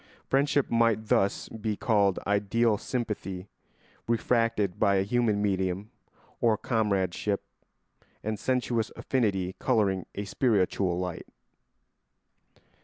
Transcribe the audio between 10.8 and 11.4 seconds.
light.